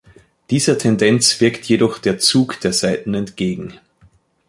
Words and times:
Dieser 0.49 0.79
Tendenz 0.79 1.41
wirkt 1.41 1.65
jedoch 1.65 1.99
der 1.99 2.17
Zug 2.17 2.59
der 2.61 2.73
Saiten 2.73 3.13
entgegen. 3.13 3.75